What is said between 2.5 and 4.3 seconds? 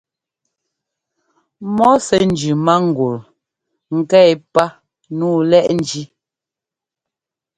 mángul nká